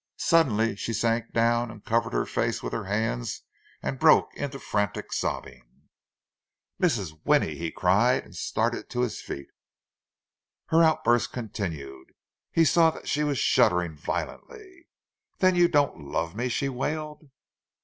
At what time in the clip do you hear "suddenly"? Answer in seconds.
0.17-0.75